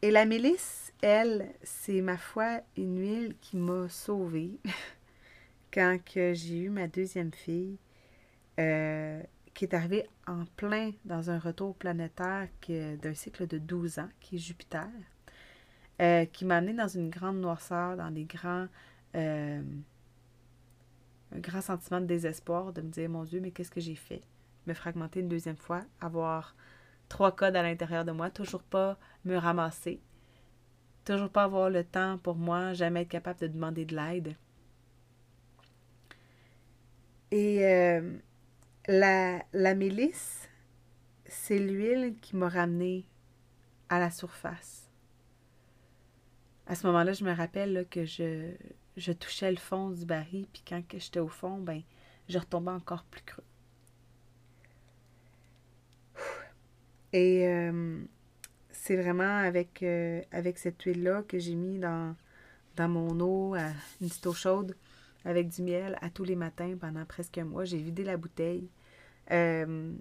Et 0.02 0.12
la 0.12 0.26
mélisse, 0.26 0.85
elle, 1.02 1.54
c'est 1.64 2.02
ma 2.02 2.18
foi 2.18 2.62
une 2.78 3.00
huile 3.00 3.36
qui 3.42 3.58
m'a 3.58 3.88
sauvée 3.90 4.60
quand 5.74 5.98
j'ai 6.06 6.58
eu 6.58 6.70
ma 6.70 6.88
deuxième 6.88 7.34
fille, 7.34 7.78
euh, 8.60 9.22
qui 9.54 9.66
est 9.66 9.74
arrivée 9.74 10.08
en 10.28 10.46
plein 10.58 10.92
dans 11.06 11.30
un 11.30 11.40
retour 11.40 11.76
planétaire 11.76 12.48
d'un 12.70 13.14
cycle 13.14 13.48
de 13.48 13.58
12 13.58 14.00
ans, 14.00 14.10
qui 14.20 14.36
est 14.36 14.40
Jupiter, 14.40 14.88
euh, 16.02 16.26
qui 16.26 16.46
m'a 16.46 16.58
amené 16.58 16.74
dans 16.74 16.88
une 16.88 17.10
grande 17.10 17.40
noirceur, 17.40 17.98
dans 17.98 18.12
des 18.12 18.26
grands... 18.26 18.68
Euh, 19.16 19.62
un 21.32 21.40
grand 21.40 21.62
sentiment 21.62 22.00
de 22.00 22.06
désespoir, 22.06 22.72
de 22.72 22.82
me 22.82 22.90
dire, 22.90 23.10
mon 23.10 23.24
Dieu, 23.24 23.40
mais 23.42 23.52
qu'est-ce 23.52 23.72
que 23.72 23.82
j'ai 23.82 23.96
fait? 23.96 24.22
Me 24.68 24.74
fragmenter 24.74 25.20
une 25.20 25.28
deuxième 25.28 25.58
fois, 25.58 25.82
avoir 26.00 26.56
trois 27.10 27.36
codes 27.36 27.56
à 27.56 27.64
l'intérieur 27.64 28.06
de 28.06 28.12
moi, 28.12 28.30
toujours 28.30 28.64
pas 28.64 28.98
me 29.26 29.36
ramasser, 29.36 30.00
toujours 31.06 31.30
pas 31.30 31.44
avoir 31.44 31.70
le 31.70 31.84
temps 31.84 32.18
pour 32.18 32.36
moi, 32.36 32.74
jamais 32.74 33.04
être 33.04 33.10
capable 33.10 33.40
de 33.40 33.48
demander 33.48 33.86
de 33.86 33.96
l'aide. 33.96 34.36
Et 37.32 37.66
euh, 37.66 38.18
la, 38.88 39.44
la 39.54 39.76
mélisse, 39.76 40.50
c'est 41.26 41.60
l'huile 41.60 42.16
qui 42.22 42.36
m'a 42.36 42.50
ramené 42.50 43.06
à 43.90 44.00
la 44.00 44.12
surface. 44.12 44.90
À 46.68 46.76
ce 46.76 46.88
moment-là, 46.88 47.14
je 47.14 47.24
me 47.24 47.34
rappelle 47.34 47.86
que 47.90 48.06
je, 48.06 48.52
je 48.98 49.12
touchais 49.12 49.52
le 49.52 49.58
fond 49.58 49.92
du 49.92 50.06
baril, 50.06 50.48
puis 50.52 50.64
quand 50.68 50.82
j'étais 50.98 51.20
au 51.20 51.28
fond, 51.28 51.60
ben, 51.60 51.82
je 52.28 52.40
retombais 52.40 52.72
encore 52.72 53.04
plus 53.04 53.22
creux. 53.22 53.44
Et 57.14 57.48
euh, 57.48 58.04
c'est 58.86 58.98
vraiment 58.98 59.40
avec, 59.40 59.82
euh, 59.82 60.22
avec 60.32 60.60
cette 60.60 60.80
huile-là 60.84 61.24
que 61.24 61.40
j'ai 61.40 61.56
mis 61.56 61.80
dans, 61.80 62.16
mon 62.78 63.20
eau, 63.20 63.56
une 63.56 64.10
petite 64.10 64.28
eau 64.28 64.34
chaude, 64.34 64.76
avec 65.24 65.50
du 65.50 65.64
miel 65.64 65.98
à 66.02 66.12
tous 66.12 66.24
les 66.24 66.36
matins 66.36 66.76
pendant 66.80 67.04
presque 67.04 67.40
un 67.40 67.46
mois. 67.46 67.66
J'ai 67.66 67.80
vidé 67.80 68.04
la 68.04 68.16
bouteille. 68.16 68.70
Euh, 69.32 69.92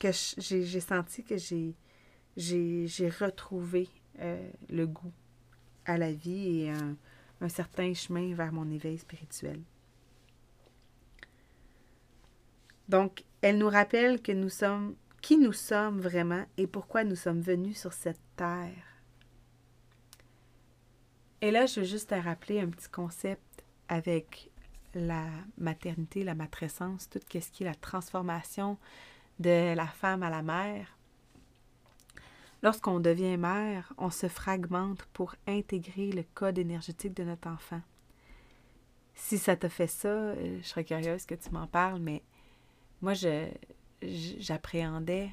que 0.00 0.08
j'ai 0.38 0.80
senti 0.80 1.22
que 1.22 1.36
j'ai 1.36 3.08
retrouvé 3.20 3.88
le 4.68 4.86
goût 4.86 5.12
à 5.84 5.96
la 5.96 6.10
vie 6.10 6.62
et 6.62 6.70
un 7.40 7.48
certain 7.48 7.94
chemin 7.94 8.34
vers 8.34 8.52
mon 8.52 8.68
éveil 8.72 8.98
spirituel. 8.98 9.60
Donc, 12.88 13.22
elle 13.40 13.58
nous 13.58 13.68
rappelle 13.68 14.20
que 14.20 14.32
nous 14.32 14.48
sommes 14.48 14.96
qui 15.22 15.38
nous 15.38 15.52
sommes 15.52 16.00
vraiment 16.00 16.44
et 16.58 16.66
pourquoi 16.66 17.04
nous 17.04 17.16
sommes 17.16 17.40
venus 17.40 17.80
sur 17.80 17.92
cette 17.92 18.20
terre. 18.36 18.84
Et 21.40 21.50
là, 21.50 21.66
je 21.66 21.80
veux 21.80 21.86
juste 21.86 22.10
te 22.10 22.14
rappeler 22.14 22.60
un 22.60 22.68
petit 22.68 22.88
concept 22.88 23.64
avec 23.88 24.50
la 24.94 25.26
maternité, 25.56 26.24
la 26.24 26.34
matrescence, 26.34 27.08
tout 27.08 27.20
ce 27.32 27.50
qui 27.50 27.62
est 27.62 27.66
la 27.66 27.74
transformation 27.74 28.78
de 29.38 29.74
la 29.74 29.86
femme 29.86 30.22
à 30.22 30.30
la 30.30 30.42
mère. 30.42 30.98
Lorsqu'on 32.62 33.00
devient 33.00 33.36
mère, 33.36 33.92
on 33.98 34.10
se 34.10 34.28
fragmente 34.28 35.04
pour 35.12 35.34
intégrer 35.48 36.12
le 36.12 36.24
code 36.34 36.58
énergétique 36.58 37.14
de 37.14 37.24
notre 37.24 37.48
enfant. 37.48 37.80
Si 39.14 39.38
ça 39.38 39.56
te 39.56 39.68
fait 39.68 39.88
ça, 39.88 40.08
euh, 40.08 40.58
je 40.62 40.66
serais 40.66 40.84
curieuse 40.84 41.26
que 41.26 41.34
tu 41.34 41.50
m'en 41.50 41.66
parles, 41.66 42.00
mais 42.00 42.22
moi, 43.02 43.14
je, 43.14 43.48
j'appréhendais 44.02 45.30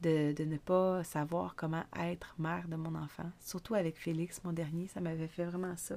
de, 0.00 0.44
ne 0.44 0.56
pas 0.58 1.02
savoir 1.04 1.54
comment 1.56 1.84
être 1.98 2.34
mère 2.38 2.68
de 2.68 2.76
mon 2.76 2.94
enfant. 2.94 3.30
Surtout 3.40 3.74
avec 3.74 3.98
Félix, 3.98 4.42
mon 4.44 4.52
dernier, 4.52 4.86
ça 4.88 5.00
m'avait 5.00 5.28
fait 5.28 5.44
vraiment 5.44 5.76
ça. 5.76 5.96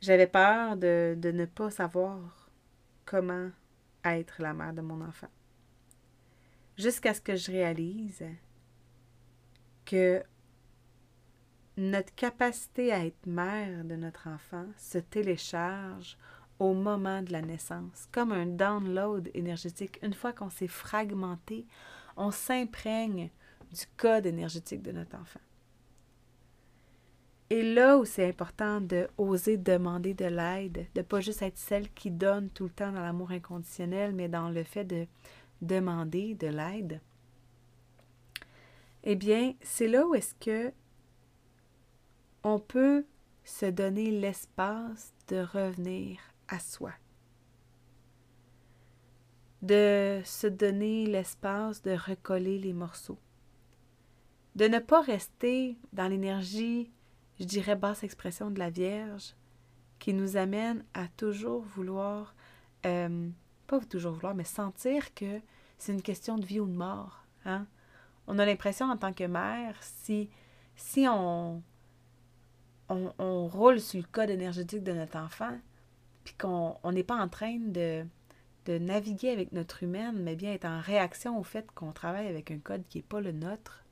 J'avais 0.00 0.26
peur 0.26 0.76
de, 0.76 1.16
de 1.18 1.30
ne 1.30 1.46
pas 1.46 1.70
savoir 1.70 2.50
comment 3.04 3.50
être 4.04 4.42
la 4.42 4.52
mère 4.52 4.74
de 4.74 4.82
mon 4.82 5.00
enfant. 5.00 5.28
Jusqu'à 6.76 7.14
ce 7.14 7.20
que 7.20 7.36
je 7.36 7.52
réalise 7.52 8.24
que 9.84 10.22
notre 11.76 12.14
capacité 12.14 12.92
à 12.92 13.04
être 13.04 13.26
mère 13.26 13.84
de 13.84 13.96
notre 13.96 14.28
enfant 14.28 14.66
se 14.76 14.98
télécharge 14.98 16.16
au 16.58 16.74
moment 16.74 17.22
de 17.22 17.32
la 17.32 17.42
naissance, 17.42 18.08
comme 18.12 18.32
un 18.32 18.46
download 18.46 19.30
énergétique. 19.34 19.98
Une 20.02 20.14
fois 20.14 20.32
qu'on 20.32 20.50
s'est 20.50 20.68
fragmenté, 20.68 21.66
on 22.16 22.30
s'imprègne 22.30 23.30
du 23.72 23.86
code 23.96 24.26
énergétique 24.26 24.82
de 24.82 24.92
notre 24.92 25.16
enfant. 25.16 25.40
Et 27.50 27.62
là 27.74 27.98
où 27.98 28.04
c'est 28.04 28.28
important 28.28 28.80
de 28.80 29.08
oser 29.18 29.56
demander 29.56 30.14
de 30.14 30.24
l'aide, 30.24 30.86
de 30.94 31.02
pas 31.02 31.20
juste 31.20 31.42
être 31.42 31.58
celle 31.58 31.90
qui 31.92 32.10
donne 32.10 32.48
tout 32.50 32.64
le 32.64 32.70
temps 32.70 32.92
dans 32.92 33.02
l'amour 33.02 33.32
inconditionnel, 33.32 34.14
mais 34.14 34.28
dans 34.28 34.48
le 34.48 34.64
fait 34.64 34.84
de 34.84 35.06
demander 35.60 36.34
de 36.34 36.46
l'aide, 36.46 37.00
eh 39.02 39.16
bien, 39.16 39.54
c'est 39.60 39.88
là 39.88 40.06
où 40.06 40.14
est-ce 40.14 40.34
que 40.36 40.72
on 42.42 42.58
peut 42.58 43.04
se 43.44 43.66
donner 43.66 44.10
l'espace 44.10 45.12
de 45.28 45.40
revenir 45.40 46.18
à 46.48 46.58
soi, 46.58 46.92
de 49.62 50.20
se 50.24 50.46
donner 50.46 51.06
l'espace 51.06 51.82
de 51.82 51.92
recoller 51.92 52.58
les 52.58 52.72
morceaux, 52.72 53.18
de 54.54 54.66
ne 54.66 54.78
pas 54.78 55.00
rester 55.00 55.76
dans 55.92 56.08
l'énergie, 56.08 56.90
je 57.40 57.44
dirais 57.44 57.76
basse 57.76 58.04
expression 58.04 58.50
de 58.50 58.58
la 58.58 58.70
Vierge, 58.70 59.34
qui 59.98 60.12
nous 60.12 60.36
amène 60.36 60.84
à 60.92 61.08
toujours 61.08 61.62
vouloir, 61.62 62.34
euh, 62.86 63.28
pas 63.66 63.80
toujours 63.80 64.12
vouloir, 64.12 64.34
mais 64.34 64.44
sentir 64.44 65.14
que 65.14 65.40
c'est 65.78 65.92
une 65.92 66.02
question 66.02 66.38
de 66.38 66.44
vie 66.44 66.60
ou 66.60 66.66
de 66.66 66.76
mort. 66.76 67.24
Hein? 67.44 67.66
On 68.26 68.38
a 68.38 68.46
l'impression 68.46 68.90
en 68.90 68.96
tant 68.96 69.12
que 69.12 69.24
mère, 69.24 69.76
si, 69.80 70.28
si 70.76 71.06
on, 71.08 71.62
on, 72.88 73.46
roule 73.46 73.80
sur 73.80 74.00
le 74.00 74.06
code 74.10 74.30
énergétique 74.30 74.82
de 74.82 74.92
notre 74.92 75.16
enfant, 75.16 75.58
puis 76.24 76.34
qu'on 76.34 76.78
n'est 76.92 77.04
pas 77.04 77.16
en 77.16 77.28
train 77.28 77.58
de, 77.58 78.04
de 78.66 78.78
naviguer 78.78 79.30
avec 79.30 79.52
notre 79.52 79.82
humaine, 79.82 80.22
mais 80.22 80.36
bien 80.36 80.52
être 80.52 80.64
en 80.64 80.80
réaction 80.80 81.38
au 81.38 81.42
fait 81.42 81.66
qu'on 81.74 81.92
travaille 81.92 82.26
avec 82.26 82.50
un 82.50 82.58
code 82.58 82.82
qui 82.88 82.98
n'est 82.98 83.02
pas 83.02 83.20
le 83.20 83.32
nôtre, 83.32 83.84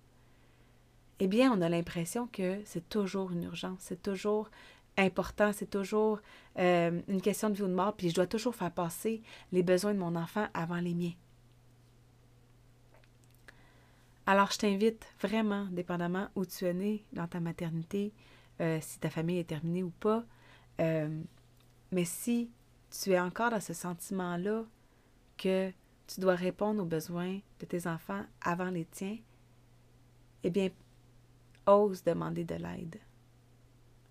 eh 1.20 1.28
bien, 1.28 1.52
on 1.52 1.60
a 1.60 1.68
l'impression 1.68 2.26
que 2.26 2.60
c'est 2.64 2.88
toujours 2.88 3.30
une 3.30 3.44
urgence, 3.44 3.78
c'est 3.80 4.02
toujours 4.02 4.50
important, 4.98 5.52
c'est 5.52 5.70
toujours 5.70 6.20
euh, 6.58 7.00
une 7.08 7.20
question 7.20 7.48
de 7.48 7.54
vie 7.54 7.62
ou 7.62 7.68
de 7.68 7.74
mort, 7.74 7.94
puis 7.94 8.10
je 8.10 8.14
dois 8.14 8.26
toujours 8.26 8.54
faire 8.54 8.72
passer 8.72 9.22
les 9.52 9.62
besoins 9.62 9.94
de 9.94 9.98
mon 9.98 10.16
enfant 10.16 10.48
avant 10.52 10.80
les 10.80 10.94
miens. 10.94 11.14
Alors, 14.26 14.50
je 14.50 14.58
t'invite 14.58 15.06
vraiment, 15.20 15.66
dépendamment 15.70 16.28
où 16.36 16.44
tu 16.44 16.64
es 16.64 16.74
né 16.74 17.04
dans 17.12 17.26
ta 17.26 17.40
maternité, 17.40 18.12
euh, 18.60 18.78
si 18.80 18.98
ta 18.98 19.10
famille 19.10 19.38
est 19.38 19.48
terminée 19.48 19.82
ou 19.82 19.90
pas, 19.90 20.24
euh, 20.80 21.20
mais 21.92 22.06
si 22.06 22.50
tu 22.90 23.10
es 23.10 23.20
encore 23.20 23.50
dans 23.50 23.60
ce 23.60 23.74
sentiment-là 23.74 24.64
que 25.36 25.70
tu 26.06 26.20
dois 26.20 26.34
répondre 26.34 26.82
aux 26.82 26.86
besoins 26.86 27.38
de 27.60 27.66
tes 27.66 27.86
enfants 27.86 28.24
avant 28.40 28.70
les 28.70 28.86
tiens, 28.86 29.18
eh 30.42 30.50
bien, 30.50 30.70
ose 31.66 32.02
demander 32.02 32.44
de 32.44 32.54
l'aide. 32.54 32.98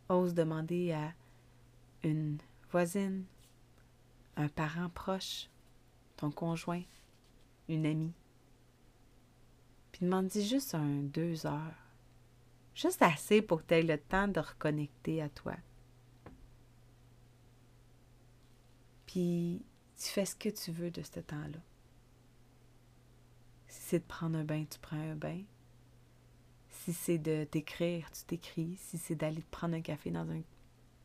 Ose 0.09 0.33
demander 0.33 0.93
à 0.93 1.13
une 2.03 2.37
voisine, 2.69 3.25
un 4.37 4.47
parent 4.47 4.89
proche, 4.89 5.49
ton 6.17 6.31
conjoint, 6.31 6.83
une 7.67 7.85
amie. 7.85 8.13
Puis 9.91 10.05
demande-y 10.05 10.45
juste 10.45 10.75
un 10.75 11.01
deux 11.01 11.45
heures. 11.45 11.75
Juste 12.75 13.01
assez 13.01 13.41
pour 13.41 13.61
que 13.61 13.67
tu 13.67 13.73
aies 13.73 13.83
le 13.83 13.97
temps 13.97 14.27
de 14.27 14.39
reconnecter 14.39 15.21
à 15.21 15.29
toi. 15.29 15.55
Puis 19.11 19.61
tu 19.97 20.07
fais 20.07 20.23
ce 20.23 20.37
que 20.37 20.47
tu 20.47 20.71
veux 20.71 20.89
de 20.89 21.01
ce 21.01 21.19
temps-là. 21.19 21.59
Si 23.67 23.81
c'est 23.81 23.99
de 23.99 24.05
prendre 24.05 24.37
un 24.37 24.45
bain, 24.45 24.63
tu 24.63 24.79
prends 24.79 24.95
un 24.95 25.15
bain. 25.15 25.41
Si 26.69 26.93
c'est 26.93 27.17
de 27.17 27.43
t'écrire, 27.43 28.09
tu 28.11 28.23
t'écris. 28.23 28.77
Si 28.77 28.97
c'est 28.97 29.15
d'aller 29.15 29.41
te 29.41 29.51
prendre 29.51 29.75
un 29.75 29.81
café 29.81 30.11
dans 30.11 30.29
un, 30.29 30.41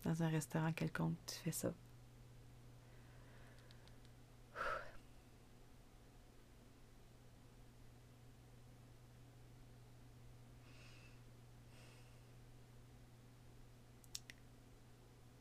dans 0.05 0.23
un 0.23 0.29
restaurant 0.29 0.73
quelconque, 0.73 1.17
tu 1.27 1.35
fais 1.35 1.51
ça. 1.51 1.73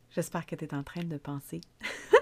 J'espère 0.09 0.47
que 0.47 0.55
tu 0.55 0.65
es 0.65 0.73
en 0.73 0.81
train 0.81 1.03
de 1.03 1.17
penser 1.17 1.61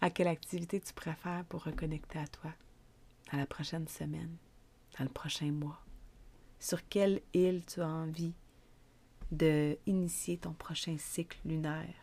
à 0.00 0.10
quelle 0.10 0.28
activité 0.28 0.80
tu 0.80 0.92
préfères 0.92 1.44
pour 1.48 1.64
reconnecter 1.64 2.18
à 2.18 2.26
toi 2.26 2.52
dans 3.30 3.38
la 3.38 3.46
prochaine 3.46 3.86
semaine, 3.88 4.36
dans 4.98 5.04
le 5.04 5.10
prochain 5.10 5.52
mois? 5.52 5.80
Sur 6.58 6.86
quelle 6.88 7.22
île 7.34 7.64
tu 7.66 7.80
as 7.80 7.88
envie 7.88 8.34
de 9.30 9.78
initier 9.86 10.38
ton 10.38 10.52
prochain 10.52 10.96
cycle 10.98 11.38
lunaire? 11.44 11.94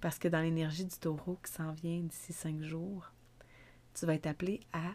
Parce 0.00 0.18
que 0.18 0.28
dans 0.28 0.40
l'énergie 0.40 0.84
du 0.84 0.96
taureau 0.96 1.38
qui 1.44 1.52
s'en 1.52 1.72
vient 1.72 2.00
d'ici 2.00 2.32
cinq 2.32 2.62
jours, 2.62 3.10
tu 3.94 4.06
vas 4.06 4.14
être 4.14 4.26
appelé 4.26 4.60
à 4.72 4.94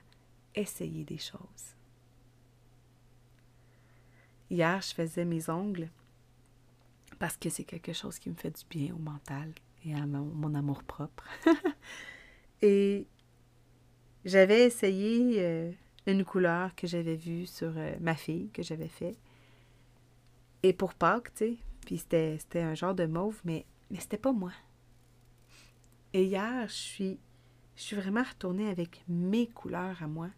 essayer 0.55 1.03
des 1.03 1.17
choses. 1.17 1.75
Hier, 4.49 4.81
je 4.81 4.93
faisais 4.93 5.25
mes 5.25 5.49
ongles 5.49 5.89
parce 7.19 7.37
que 7.37 7.49
c'est 7.49 7.63
quelque 7.63 7.93
chose 7.93 8.17
qui 8.17 8.29
me 8.29 8.35
fait 8.35 8.51
du 8.51 8.65
bien 8.69 8.93
au 8.93 8.99
mental 8.99 9.53
et 9.85 9.93
à 9.93 10.05
mon, 10.05 10.53
amour 10.55 10.83
propre. 10.83 11.27
et 12.61 13.07
j'avais 14.25 14.65
essayé 14.65 15.35
euh, 15.39 15.71
une 16.07 16.25
couleur 16.25 16.75
que 16.75 16.87
j'avais 16.87 17.15
vue 17.15 17.45
sur 17.45 17.71
euh, 17.77 17.95
ma 17.99 18.15
fille, 18.15 18.49
que 18.49 18.63
j'avais 18.63 18.87
fait. 18.87 19.15
Et 20.63 20.73
pour 20.73 20.93
Pâques, 20.93 21.33
tu 21.35 21.45
sais, 21.45 21.57
puis 21.85 21.97
c'était, 21.97 22.61
un 22.61 22.75
genre 22.75 22.95
de 22.95 23.05
mauve, 23.05 23.39
mais, 23.45 23.65
mais 23.89 23.99
c'était 23.99 24.17
pas 24.17 24.33
moi. 24.33 24.51
Et 26.13 26.25
hier, 26.25 26.67
je 26.67 26.73
suis, 26.73 27.19
je 27.75 27.81
suis 27.81 27.95
vraiment 27.95 28.23
retournée 28.23 28.69
avec 28.69 29.03
mes 29.07 29.47
couleurs 29.47 30.01
à 30.03 30.07
moi, 30.07 30.29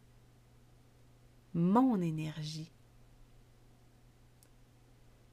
mon 1.53 1.99
énergie, 2.01 2.71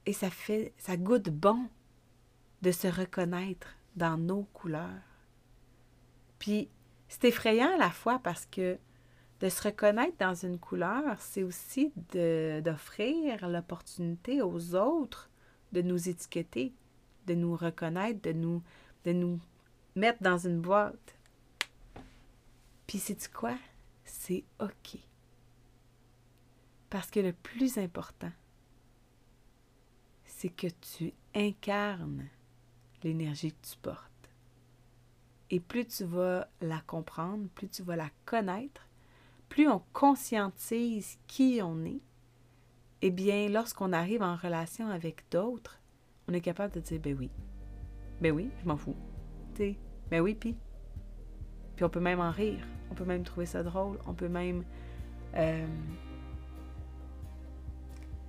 et 0.09 0.15
ça 0.15 0.31
fait, 0.31 0.73
ça 0.79 0.97
goûte 0.97 1.29
bon 1.29 1.69
de 2.63 2.73
se 2.73 2.89
reconnaître 2.89 3.78
dans 3.97 4.17
nos 4.17 4.45
couleurs. 4.53 5.03
Puis 6.39 6.69
c'est 7.09 7.25
effrayant 7.25 7.75
à 7.75 7.79
la 7.79 7.91
fois 7.91 8.19
parce 8.19 8.47
que 8.47 8.79
de 9.41 9.49
se 9.49 9.63
reconnaître 9.63 10.17
dans 10.19 10.35
une 10.35 10.59
couleur, 10.59 11.17
c'est 11.21 11.43
aussi 11.43 11.93
d'offrir 12.13 13.49
l'opportunité 13.49 14.43
aux 14.43 14.75
autres 14.75 15.31
de 15.73 15.83
nous 15.83 16.09
étiqueter, 16.09 16.75
de 17.27 17.35
nous 17.35 17.55
reconnaître, 17.55 18.21
de 18.23 18.33
nous, 18.33 19.41
mettre 19.95 20.23
dans 20.23 20.39
une 20.39 20.61
boîte. 20.61 21.17
Puis 22.87 22.99
c'est 22.99 23.31
quoi? 23.33 23.57
C'est 24.05 24.45
OK. 24.61 24.99
Parce 26.91 27.11
que 27.11 27.21
le 27.21 27.33
plus 27.33 27.79
important, 27.79 28.33
c'est 30.25 30.49
que 30.49 30.69
tu 30.69 31.13
incarnes 31.35 32.29
l'énergie 33.05 33.53
que 33.53 33.67
tu 33.67 33.77
portes. 33.79 34.05
Et 35.51 35.61
plus 35.61 35.87
tu 35.87 36.05
vas 36.05 36.49
la 36.61 36.81
comprendre, 36.81 37.49
plus 37.55 37.69
tu 37.69 37.83
vas 37.83 37.97
la 37.97 38.11
connaître, 38.27 38.87
plus 39.49 39.69
on 39.69 39.83
conscientise 39.93 41.19
qui 41.27 41.61
on 41.63 41.85
est, 41.85 42.03
eh 43.01 43.11
bien, 43.11 43.49
lorsqu'on 43.49 43.93
arrive 43.93 44.23
en 44.23 44.37
relation 44.37 44.89
avec 44.89 45.25
d'autres, 45.31 45.81
on 46.29 46.35
est 46.35 46.41
capable 46.41 46.75
de 46.75 46.81
dire, 46.81 47.01
ben 47.01 47.17
oui, 47.19 47.31
ben 48.21 48.33
oui, 48.33 48.51
je 48.61 48.67
m'en 48.67 48.77
fous. 48.77 48.97
Tu 49.55 49.77
ben 50.11 50.21
oui, 50.21 50.35
puis. 50.35 50.57
Puis 51.77 51.85
on 51.85 51.89
peut 51.89 52.01
même 52.01 52.21
en 52.21 52.33
rire, 52.33 52.67
on 52.91 52.95
peut 52.95 53.05
même 53.05 53.23
trouver 53.23 53.47
ça 53.47 53.63
drôle, 53.63 53.99
on 54.07 54.13
peut 54.13 54.29
même 54.29 54.65
euh, 55.35 55.67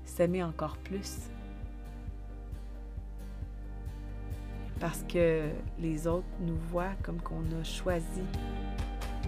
s'aimer 0.04 0.44
encore 0.44 0.78
plus. 0.78 1.32
Parce 4.80 5.04
que 5.12 5.50
les 5.80 6.08
autres 6.08 6.26
nous 6.42 6.58
voient 6.72 6.96
comme 7.04 7.22
qu'on 7.22 7.44
a 7.60 7.64
choisi 7.64 8.24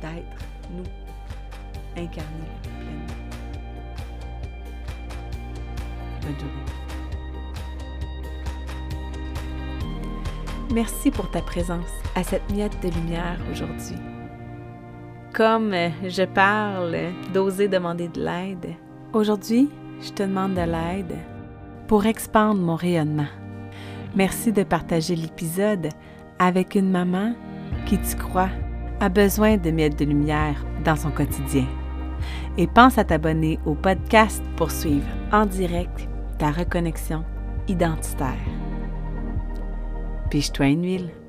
d'être, 0.01 0.45
nous, 0.75 0.83
incarnés 1.97 2.51
pleinement. 6.21 6.61
Merci 10.73 11.11
pour 11.11 11.29
ta 11.31 11.41
présence 11.41 11.89
à 12.15 12.23
cette 12.23 12.49
miette 12.51 12.81
de 12.81 12.89
lumière 12.89 13.39
aujourd'hui. 13.51 13.97
Comme 15.33 15.73
je 16.07 16.23
parle 16.23 16.97
d'oser 17.33 17.67
demander 17.67 18.07
de 18.07 18.23
l'aide, 18.23 18.75
aujourd'hui, 19.13 19.69
je 20.01 20.11
te 20.11 20.23
demande 20.23 20.53
de 20.53 20.61
l'aide 20.61 21.17
pour 21.87 22.05
expandre 22.05 22.61
mon 22.61 22.75
rayonnement 22.75 23.27
Merci 24.15 24.51
de 24.51 24.63
partager 24.63 25.15
l'épisode 25.15 25.89
avec 26.37 26.75
une 26.75 26.91
maman 26.91 27.33
qui, 27.85 27.97
tu 27.97 28.15
crois, 28.15 28.49
a 28.99 29.09
besoin 29.09 29.57
de 29.57 29.71
mettre 29.71 29.95
de 29.97 30.05
lumière 30.05 30.65
dans 30.83 30.95
son 30.95 31.11
quotidien. 31.11 31.65
Et 32.57 32.67
pense 32.67 32.97
à 32.97 33.03
t'abonner 33.03 33.57
au 33.65 33.73
podcast 33.73 34.43
pour 34.57 34.69
suivre 34.69 35.07
en 35.31 35.45
direct 35.45 36.07
ta 36.37 36.51
reconnexion 36.51 37.23
identitaire. 37.67 38.35
Piche-toi 40.29 40.67
une 40.67 40.83
huile. 40.83 41.20